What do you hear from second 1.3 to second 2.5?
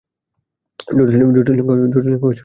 কাকে বলে?